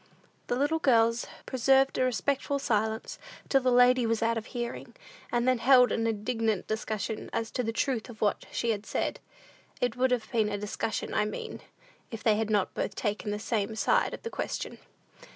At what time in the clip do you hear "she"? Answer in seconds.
8.51-8.71